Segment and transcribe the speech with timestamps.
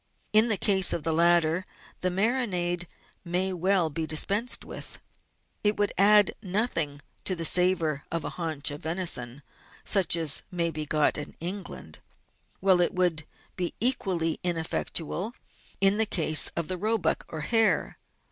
[0.33, 1.63] In the case of the latter,
[1.99, 2.87] the marinade
[3.23, 4.97] may well be dispensed with.
[5.63, 9.43] It would add nothing to the savour of a haunch of venison,
[9.85, 11.99] such as may be got in England,
[12.61, 15.35] while it would be equally ineffectual
[15.79, 17.99] in the case of the roebuck or hare.